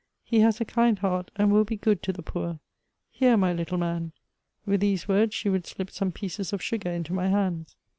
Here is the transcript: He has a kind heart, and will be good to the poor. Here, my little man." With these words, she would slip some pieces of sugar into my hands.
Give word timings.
He 0.23 0.39
has 0.39 0.59
a 0.59 0.65
kind 0.65 0.97
heart, 0.97 1.29
and 1.35 1.53
will 1.53 1.63
be 1.63 1.77
good 1.77 2.01
to 2.01 2.11
the 2.11 2.23
poor. 2.23 2.57
Here, 3.11 3.37
my 3.37 3.53
little 3.53 3.77
man." 3.77 4.13
With 4.65 4.79
these 4.81 5.07
words, 5.07 5.35
she 5.35 5.47
would 5.47 5.67
slip 5.67 5.91
some 5.91 6.11
pieces 6.11 6.51
of 6.53 6.59
sugar 6.63 6.89
into 6.89 7.13
my 7.13 7.27
hands. 7.27 7.75